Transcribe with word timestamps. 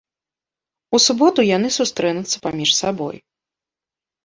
У 0.97 0.99
суботу 1.07 1.41
яны 1.57 1.69
сустрэнуцца 1.77 2.37
паміж 2.49 2.69
сабой. 2.81 3.23